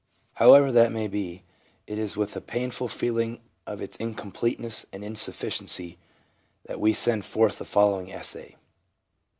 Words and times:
However 0.33 0.71
that 0.71 0.91
may 0.91 1.07
be, 1.07 1.43
it 1.85 1.99
is 1.99 2.17
with 2.17 2.35
a 2.35 2.41
painful 2.41 2.87
feeling 2.87 3.39
of 3.67 3.83
its 3.83 3.97
incompleteness 3.97 4.83
and 4.91 5.03
insuffi 5.03 5.45
ciency 5.61 5.97
that 6.65 6.79
we 6.79 6.91
send 6.91 7.23
forth 7.23 7.59
the 7.59 7.65
following 7.65 8.11
essay. 8.11 8.55